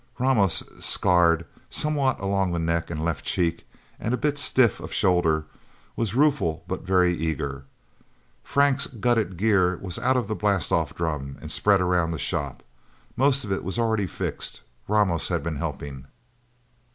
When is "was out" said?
9.77-10.17